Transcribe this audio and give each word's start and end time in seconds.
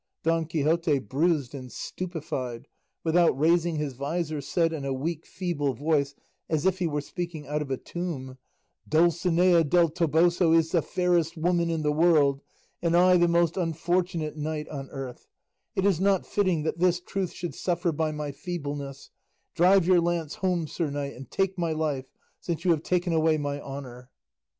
Don 0.23 0.45
Quixote, 0.47 0.97
bruised 0.97 1.53
and 1.53 1.71
stupefied, 1.71 2.67
without 3.03 3.37
raising 3.37 3.75
his 3.75 3.93
visor 3.93 4.41
said 4.41 4.73
in 4.73 4.83
a 4.83 4.91
weak 4.91 5.27
feeble 5.27 5.75
voice 5.75 6.15
as 6.49 6.65
if 6.65 6.79
he 6.79 6.87
were 6.87 7.01
speaking 7.01 7.45
out 7.45 7.61
of 7.61 7.69
a 7.69 7.77
tomb, 7.77 8.39
"Dulcinea 8.89 9.63
del 9.63 9.89
Toboso 9.89 10.53
is 10.53 10.71
the 10.71 10.81
fairest 10.81 11.37
woman 11.37 11.69
in 11.69 11.83
the 11.83 11.91
world, 11.91 12.41
and 12.81 12.97
I 12.97 13.17
the 13.17 13.27
most 13.27 13.57
unfortunate 13.57 14.35
knight 14.35 14.67
on 14.69 14.89
earth; 14.89 15.27
it 15.75 15.85
is 15.85 15.99
not 16.01 16.25
fitting 16.25 16.63
that 16.63 16.79
this 16.79 16.99
truth 16.99 17.31
should 17.31 17.53
suffer 17.53 17.91
by 17.91 18.11
my 18.11 18.31
feebleness; 18.31 19.11
drive 19.53 19.85
your 19.85 20.01
lance 20.01 20.33
home, 20.33 20.65
sir 20.65 20.89
knight, 20.89 21.13
and 21.13 21.29
take 21.29 21.59
my 21.59 21.73
life, 21.73 22.05
since 22.39 22.65
you 22.65 22.71
have 22.71 22.81
taken 22.81 23.13
away 23.13 23.37
my 23.37 23.61
honour." 23.61 24.09